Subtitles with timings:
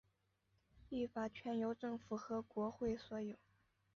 [0.89, 3.35] 立法权由政府和国会所有。